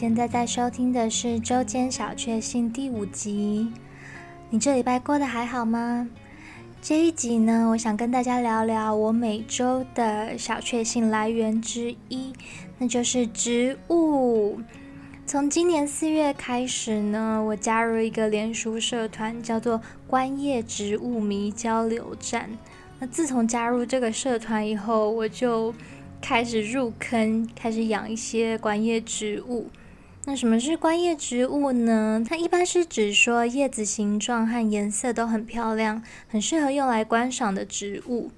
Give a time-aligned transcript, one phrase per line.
[0.00, 3.66] 现在在收听的是周间小确幸第五集。
[4.48, 6.08] 你这礼拜过得还好吗？
[6.80, 12.32] 这一集呢，我想跟大家聊聊我每周的小确幸来源之一，
[12.78, 14.60] 那就是植物。
[15.26, 22.48] 从今年四月开始呢，我加入一个连书社团，叫做“观叶植物迷交流站”。
[23.00, 25.74] 那自从加入这个社团以后，我就
[26.22, 29.66] 开始入坑，开始养一些观叶植物。
[30.30, 32.22] 那什么是观叶植物呢？
[32.28, 38.30] 它一般是指说叶子形状和颜色都很漂亮，很适合用来观赏的植物。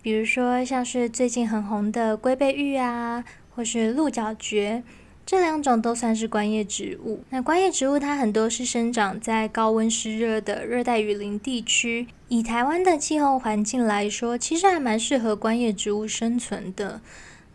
[0.00, 3.22] 比如说像是最近很红的龟背玉啊，
[3.54, 4.82] 或是鹿角蕨。
[5.26, 7.22] 这两种都算是观叶植物。
[7.28, 12.06] 那观叶植物它很多是生长在高温湿热的热带雨林地区。
[12.28, 17.02] 以台湾的气候环境来说，其实还蛮适合观叶植物生存的。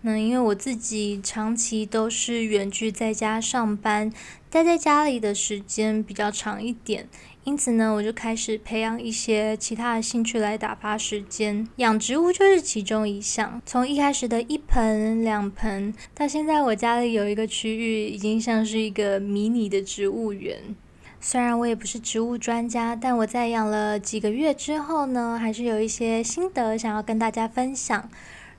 [0.01, 4.11] 那因为我自己长期都是远距在家上班，
[4.49, 7.07] 待在家里的时间比较长一点。
[7.43, 13.61] 因此呢，我就开始培养一些其他的兴趣来打发时间，养植物就是其中一项。
[13.65, 20.75] 从一开始的一盆、两盆，到现在我家里有一个区域，已经像是一个迷你的植物园。
[21.19, 28.09] 虽然我也不是植物专家，但我在养了几个月之后呢，还是有一些心得想要跟大家分享。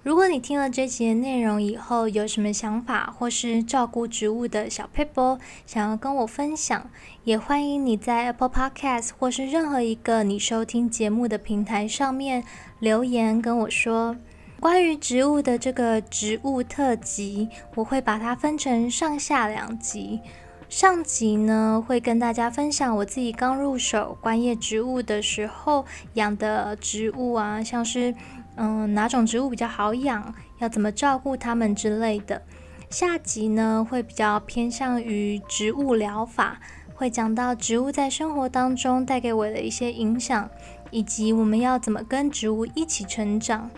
[0.02, 6.90] 如果你听了这集的内容以后有什么想法，或是照顾植物的小 p e p l e 想要跟我分享，
[7.24, 12.42] 也欢迎你在 Apple Podcast 或是任何一个你收听节目的平台上面
[12.78, 14.16] 留言跟我说。
[14.58, 20.20] 关于植物的这个植物特辑，我会把它分成上下两集。
[20.70, 28.14] 上集呢会跟大家分享我自己刚入手观叶植物的时候养的植物啊，像是。
[28.56, 30.34] 嗯，哪种植物比较好养？
[30.58, 32.42] 要怎么照顾它们之类的。
[32.90, 36.60] 下集呢会比较偏向于植物疗法，
[36.94, 40.50] 会讲到植物在生活当中带给我的一些影响，
[40.90, 43.70] 以及我们要怎么跟植物一起成长。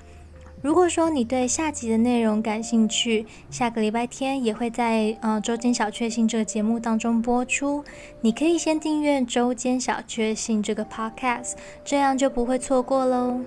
[0.62, 7.84] 如果说你对下集的内容感兴趣，下个礼拜天也会在呃周间小确幸这个节目当中播出，
[8.20, 11.54] 你可以先订阅周间小确幸这个 podcast，
[11.84, 13.40] 这样就不会错过喽。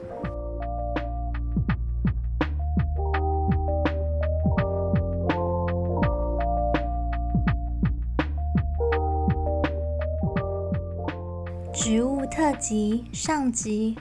[11.85, 13.95] 植物特辑上集，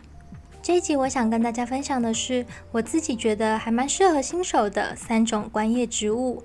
[0.62, 6.42] 这一集我想跟大家分享的是我自己觉得还蛮适合新手的三种观叶植物。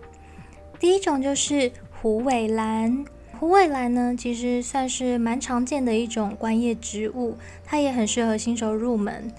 [0.82, 3.06] 第一种就是虎尾兰，
[3.40, 9.32] 虎尾兰呢其实算是蛮常见的一种观叶植物，它也很适合新手入门。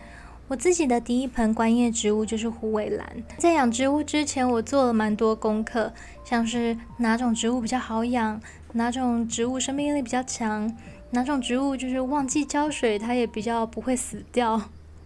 [0.49, 5.93] 我自己的第一盆观叶植物就是虎尾兰，在养植物之前我做了蛮多功课，
[6.25, 8.41] 像是哪种植物比较好养，
[8.73, 10.75] 哪种植物生命力比较强。
[11.13, 14.61] 哪种植物就是忘记浇水，它也比较不会死掉。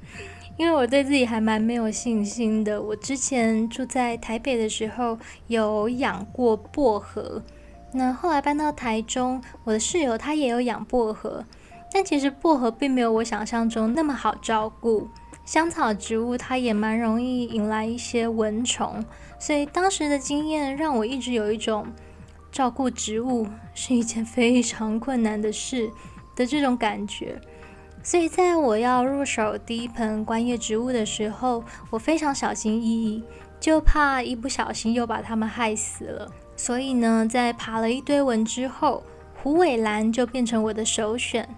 [0.57, 2.81] 因为我对自己还蛮没有信心的。
[2.81, 7.43] 我之前住在台北的时候有养过薄荷，
[7.93, 11.45] 那后来搬到台中，我的室友他也有养薄荷，
[11.91, 15.09] 但其实薄荷并没有我想象中那么好照顾。
[15.45, 19.05] 香草植物它也蛮容易引来一些蚊虫，
[19.39, 21.87] 所以当时的经验让我一直有一种。
[22.55, 25.91] 照顾植物是一件非常困难的事
[26.37, 27.37] 的这种感觉，
[28.01, 33.25] 所以在我要入手第一盆观叶植物的时候，我非常小心翼翼，
[33.59, 36.31] 就怕一不小心又把它们害死了。
[36.55, 39.03] 所以呢，在爬了一堆文之后，
[39.43, 41.49] 虎尾兰就变成我的首选。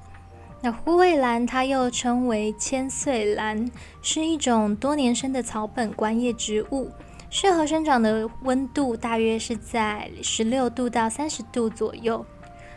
[0.62, 3.70] 那虎尾兰它又称为千岁兰，
[4.00, 6.90] 是一种多年生的草本观叶植物。
[7.28, 12.24] 适合生长的温度大约是在十六度到三十度左右，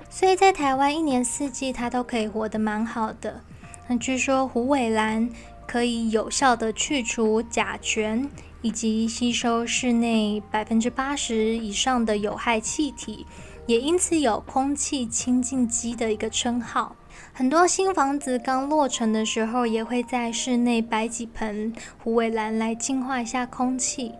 [0.09, 3.41] 所以在台湾一年四季它都可以活得蛮好的。
[3.87, 5.29] 那据说虎尾兰
[5.67, 8.29] 可以有效的去除甲醛，
[8.61, 13.25] 以及吸收室内百分之八十以上的有害气体，
[13.67, 16.95] 也因此有空气清净机的一个称号。
[17.33, 21.73] 很多新房子刚落成的时候，也会在室内摆几盆
[22.03, 24.13] 虎尾兰来净化一下空气。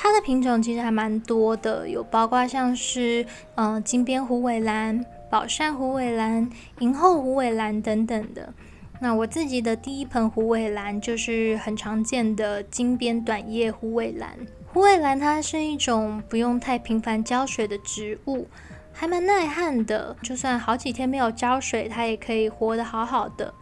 [0.00, 6.48] 它的品种其实还蛮多的，有包括像是嗯金边虎尾兰、宝山虎尾兰、
[6.78, 8.54] 银后虎尾兰等等的。
[9.00, 14.38] 那我自己的第一盆虎尾兰就是很常见的金边短叶虎尾兰。
[14.72, 18.46] 虎尾兰它是一种不用太频繁浇水的植物，
[18.92, 23.52] 还蛮耐旱的，就算好几天没有浇水，它也可以活得好好的。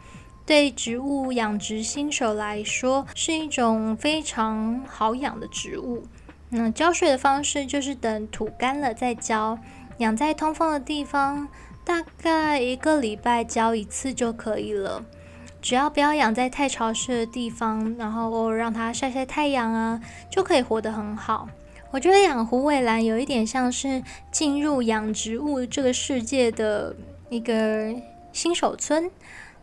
[0.44, 6.03] 对植物养殖新手来说，是一种非常好养的植物。
[6.48, 9.58] 那浇水的方式就是等土干了再浇。
[9.98, 11.48] 养在通风的地方，
[11.84, 15.04] 大概一个礼拜浇一次就可以了。
[15.62, 20.00] 只要不要养在太潮湿的地方，然后让它晒晒太阳啊，
[20.31, 21.48] 就可以活得很好。
[21.90, 26.94] 我觉得养虎尾兰有一点像是进入养植物这个世界的
[27.31, 27.94] 一个
[28.32, 29.10] 新手村，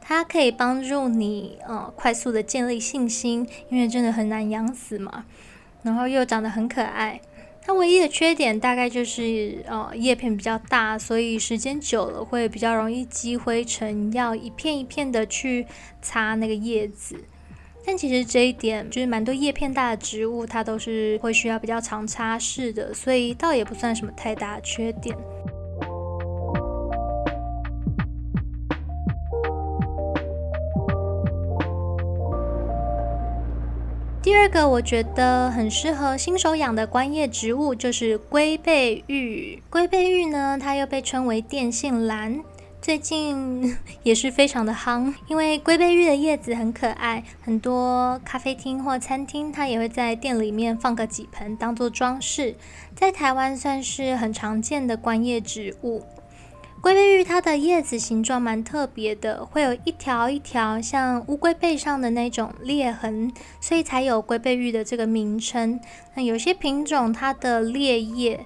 [0.02, 5.26] 它可以帮助你呃快速的建立信心，因为真的很难养死嘛。
[5.84, 7.22] 然后又长得很可爱。
[7.66, 15.66] 它唯一的缺点大概就是呃叶片比较大，所以时间久了会比较容易积灰尘，要一片一片的去
[16.02, 17.24] 擦那个叶子。
[17.86, 25.18] 但其实这一点就是蛮多叶片大的植物，它都是会需要比较常擦拭的，所以倒也不算什么太大的缺点。
[34.34, 39.62] 第二个我觉得很适合新手养的观叶植物就是龟背玉。
[39.70, 42.42] 龟背玉呢，它又被称为电信兰，
[42.82, 45.14] 最近 也是非常的夯。
[45.28, 52.56] 因为龟背玉的叶子很可爱，很多咖啡厅或餐厅它也会在店里面放个几盆当做装饰，
[52.96, 56.02] 在台湾算是很常见的观叶植物。
[56.84, 63.32] 龟背玉它的叶子形状蛮特别的，会有一条一条像乌龟背上的那种裂痕，
[63.62, 65.80] 所以才有龟背玉的这个名称。
[66.14, 68.46] 那有些品种它的裂叶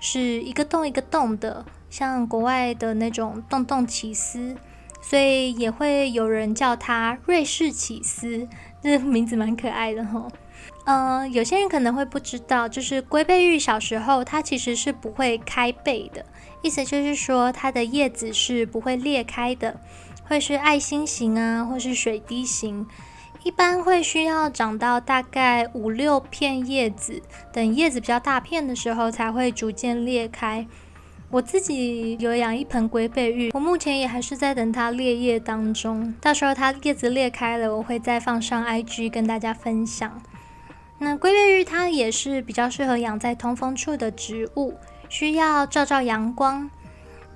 [0.00, 4.56] 是一个洞一个洞的，像国外的那种洞洞起司，
[5.00, 8.48] 所以也会有人叫它瑞士起司，
[8.82, 10.26] 这名字蛮可爱的哈。
[10.86, 16.24] 嗯，有些人可能会不知道，就是龟背玉小时候它其实是不会开背的。
[16.66, 19.78] 意思就是说，它的叶子是不会裂开的，
[20.24, 22.84] 会是爱心形啊，或是水滴形。
[23.44, 27.22] 一般会需要长到大概五六片叶子，
[27.52, 30.66] 等叶子比较大片的时候，才会逐渐裂开。
[31.30, 36.12] 我自己有养一盆龟背玉，我目前也还是在等它裂叶当中。
[36.20, 40.20] 到时候它叶子裂开了，我会再放上 IG 跟大家分享。
[40.98, 44.74] 那龟背玉它也是比较适合养在通风处的植物。
[45.08, 46.70] 需要照照阳光，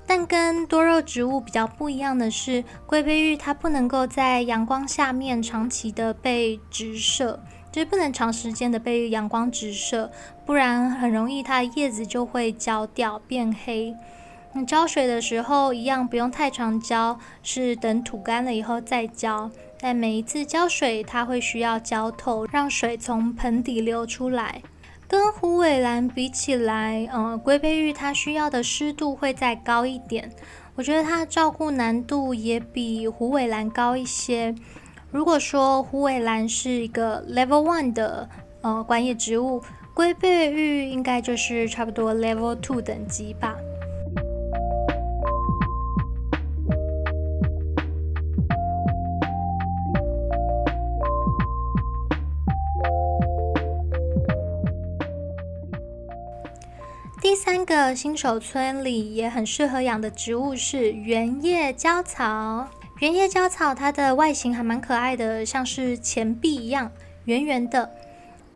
[0.06, 7.40] 但跟多肉植物比较不一样的是，龟背玉它不能够在阳光下面长期的被直射，
[7.70, 10.11] 就是不能长时间的被阳光直射，
[10.44, 13.94] 不然很容易它的叶子就会焦掉变黑。
[14.52, 19.49] 你浇水的时候一样不用太常浇，是等土干了以后再浇。
[19.82, 24.61] 但每一次浇水，它会需要浇透，让水从盆底流出来。
[25.11, 30.31] 跟虎尾兰比起来，呃，龟背玉它需要的湿度会再高一点。
[30.77, 34.55] 我觉得它照顾难度也比虎尾兰高一些。
[35.11, 38.31] 如果说虎尾兰是一个 Level One 的
[38.61, 39.61] 呃观叶植物，
[39.95, 43.56] 龟背玉应该就是差不多 Level Two 等级吧。
[57.31, 62.69] 第三个新手村里也很适合养的植物是圆叶椒草。
[62.99, 66.91] 圆叶椒草它的外形还蛮可爱的，像是钱币一样
[67.27, 67.89] 圆圆的，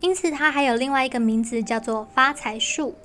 [0.00, 2.96] 因此它还有另外一个名字叫做发财树。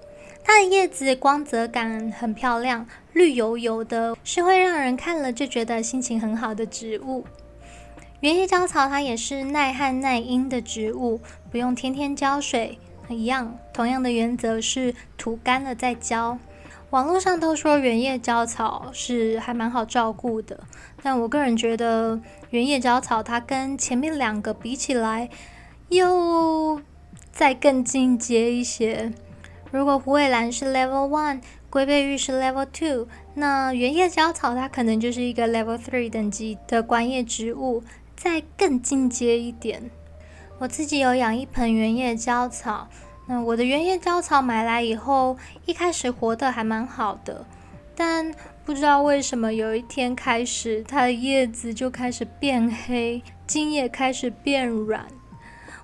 [0.44, 7.24] 它的叶子光泽感很漂亮，绿油油的，是会让人看了就觉得心情很好的植物。
[8.22, 11.22] 圆叶椒草它也是耐旱耐阴的植物，
[11.52, 12.80] 不用天天浇水。
[13.14, 16.38] 一样，同样的原则是涂干了再浇。
[16.92, 20.62] 网络上都说原叶椒草是还蛮好照顾的，
[21.04, 25.30] 但我个人觉得原叶椒草它跟前面两个比起来，
[25.90, 26.82] 又
[27.32, 29.14] 再更进阶一些。
[29.72, 37.84] 如果虎尾兰是 Level One，龟背玉是 Level Two，那原叶椒草它可能就是一个 Level Three 等级的观叶植物，
[38.16, 39.92] 再更进阶一点。
[40.60, 42.90] 我自己有养一盆原叶椒草，
[43.28, 47.46] 那我的原叶椒草买来以后，一开始活得还蛮好的，
[47.96, 48.34] 但
[48.66, 55.08] 不知道为什么有一天开始，它的叶子就开始变黑，茎也开始变软。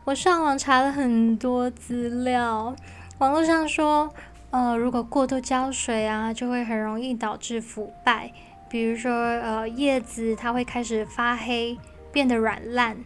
[0.04, 2.76] 我上网查了很多资料，
[3.20, 4.14] 网络上说，
[4.52, 8.30] 呃，如果过度浇水啊，就会很容易导致腐败，
[8.68, 11.78] 比如说，呃，叶子它会开始发黑，
[12.12, 12.98] 变得软烂，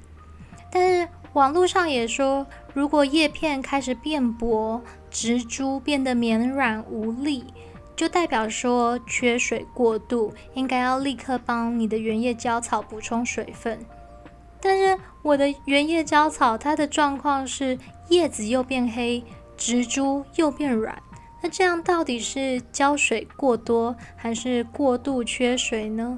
[0.71, 1.07] 但是。
[1.33, 4.81] 网络上也说，如果叶片开始变薄、
[5.11, 7.45] 植株变得绵软无力，
[7.95, 13.79] 就代表说缺水过度，应该要立刻帮你的原叶胶草补充水分。
[14.61, 17.77] 但是我的原叶胶草，它的状况是
[18.09, 19.23] 叶子又变黑，
[19.55, 21.01] 植株又变软，
[21.41, 26.17] 那这样到底是浇水过多，还是过度缺水呢？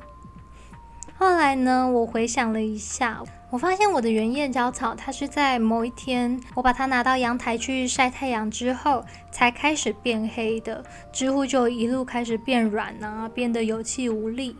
[1.18, 14.55] 后来呢，我回想了一下，我发现我的圆叶胶草，它是在某一天，我把它拿到阳台去晒太阳之后，才开始变黑的，之后就一路开始变软啊，变得有气无力。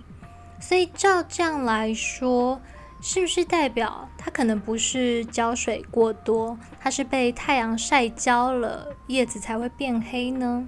[0.60, 2.62] 所以照这样来说，
[3.02, 10.68] 是不是代表它可能不是浇水过多，它是被太阳晒焦了，叶子才会变黑呢？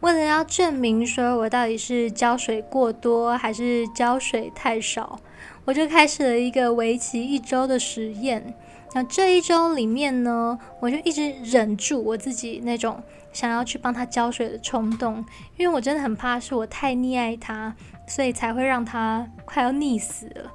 [0.00, 5.18] 为了要证明说我到底是浇水过多还是浇水太少，
[5.64, 8.54] 我就开始了一个为期一周的实验。
[8.92, 13.02] 那这一周里面呢，我就一直忍住我自己那种
[13.32, 15.24] 想要去帮它浇水的冲动，
[15.56, 17.74] 因为我真的很怕是我太溺爱它，
[18.06, 20.52] 所以才会让它快要溺死了。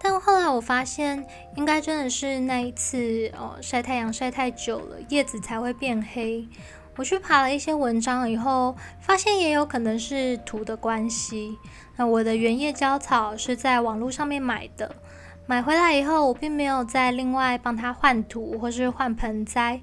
[0.00, 6.46] 但后来我发现，应该真的是那一次哦，晒太阳晒太久了，叶子才会变黑。
[6.96, 11.58] 我去爬了一些文章以后，发现也有可能是土的关系。
[11.96, 14.94] 那我的原叶胶草是在网络上面买的，
[15.46, 19.80] 买回来以后，我并没有再另外帮它换土或是换盆栽。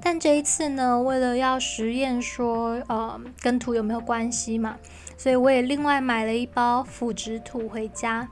[0.00, 4.76] 但这一次呢，为了要实验说，呃，跟土有没有关系嘛，
[5.16, 8.28] 所以我也另外买了一包腐殖土回家。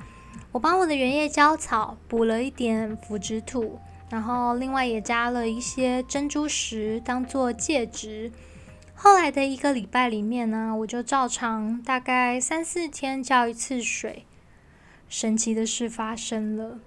[0.53, 3.79] 我帮我的原叶胶草补了一点腐殖土。
[4.11, 8.31] 然后另外也加了一些珍珠石当做介质。
[8.95, 14.27] 后来的一个礼拜里面呢，我就照常大概三四天浇一次水。
[15.09, 16.79] 神奇的事发生了，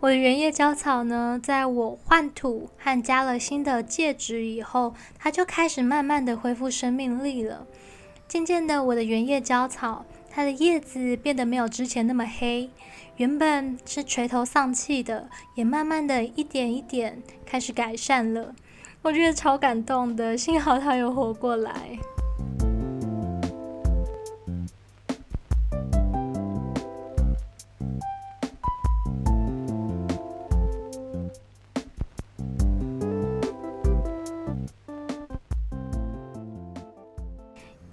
[0.00, 7.66] 我的原叶胶草呢，在我换土和加了新的介质以后，它就开始慢慢的恢复生命力了。
[8.26, 12.68] 渐渐的，我的原叶胶草它的叶子变得没有之前那么黑。
[13.18, 18.52] 原本是垂头丧气的，也慢慢的一点一点开始改善了。
[19.02, 21.96] 我觉得超感动的，幸好它有活过来。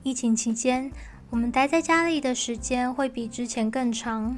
[0.03, 0.91] 疫情期间，
[1.31, 4.37] 我们待在家里的时间会比之前更长。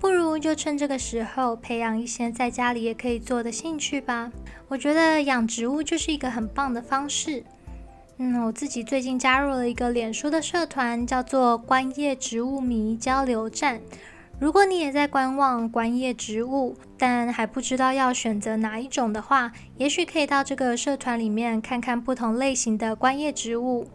[0.00, 4.32] 不如就趁这个时候培养一些在家里也可以做的兴趣吧。
[4.66, 7.44] 我觉得养植物就是一个很棒的方式。
[8.16, 13.78] 嗯，我自己最近加入了一个脸书的社团，叫做“观叶植物迷交流站”。
[14.40, 23.86] 如果你也在观望观叶植物，但还不知道要选择哪一种的话，也许可以到这个社团里面看看不同类型的观叶植物。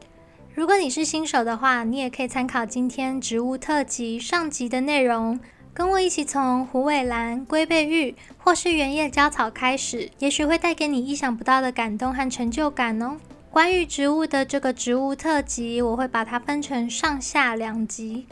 [0.56, 5.38] 如果你是新手的话，你也可以参考今天植物特辑上集的内容。
[5.74, 13.18] 跟我一起从虎尾兰、龟背玉或是原叶胶草开始，也许会带给你意想不到的感动和成就感哦。
[13.52, 18.26] 关于植物的这个植物特辑，我会把它分成上下两集。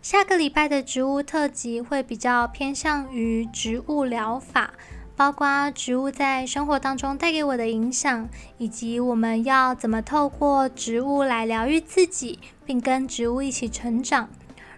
[0.00, 4.72] 下个礼拜的植物特辑会比较偏向于植物疗法，
[5.16, 8.28] 包括植物在生活当中带给我的影响，
[8.58, 14.28] 以及我们要怎么透过植物来疗愈自己，并跟植物一起成长。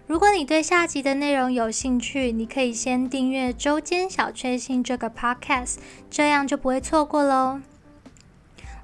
[0.05, 5.75] 如果你对下集的内容有兴趣，你可以先订阅周间小确幸这个 podcast，
[6.09, 7.59] 这样就不会错过喽。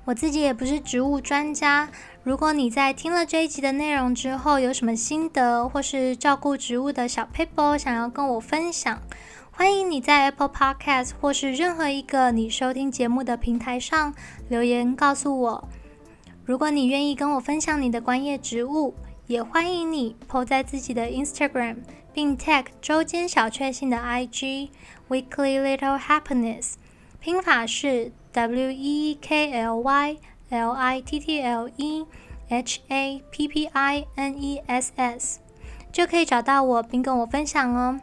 [0.06, 1.90] 我自己也不是植物专家，
[2.24, 9.00] 如果你在听了这一集的内容之后有什么心得，或是照顾植物的小 paper 想要跟我分享，
[9.56, 14.12] 欢迎你在 Apple Podcast 或是任何一个你收听节目的平台上
[14.50, 15.70] 留言告诉我。
[16.44, 18.96] 如果你愿意跟我分享你的观叶植物，
[19.28, 21.78] 也欢迎你 po 在自己的 Instagram，
[22.12, 24.70] 并 tag 周间小确幸的 IG
[25.08, 26.74] Weekly Little Happiness，
[27.20, 30.18] 拼法是 W E K L Y
[30.50, 32.06] L I T T L E
[32.50, 35.40] H A P P I N E S S，
[35.92, 38.00] 就可以找到我并跟我分享哦。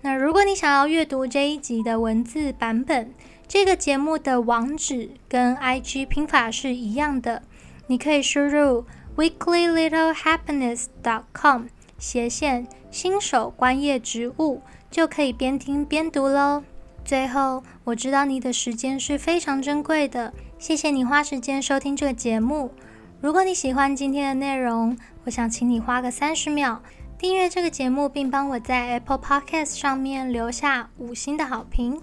[0.00, 3.12] 那如果你想要阅读这一集的文字版本，
[3.46, 7.42] 这个节目的网址跟 IG 拼法是一样的，
[7.86, 8.84] 你可以输入。
[9.16, 11.62] weeklylittle.happiness.com
[11.98, 16.62] 斜线新手观叶植物就可以边听边读喽。
[17.04, 22.70] 最后，我知道你的时间是非常珍贵的，谢谢你花时间收听这个节目。
[23.20, 26.80] 如果你喜欢今天的内容，我想请你花个三十秒
[27.18, 32.00] 订阅这个节目，并帮我在 Apple Podcast 上面留下五星的好评。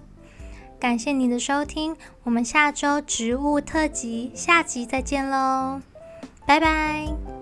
[0.78, 5.80] 感谢你的收听，我们下周植物特辑下集再见喽。
[6.46, 7.35] 拜拜。